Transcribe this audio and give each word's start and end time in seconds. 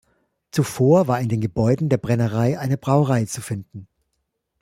Zuvor 0.49 1.07
war 1.07 1.19
in 1.21 1.29
den 1.29 1.41
Gebäuden 1.41 1.87
der 1.87 1.97
Brennerei 1.99 2.57
eine 2.57 2.75
Brauerei 2.75 3.25
zu 3.25 3.39
finden. 3.39 3.87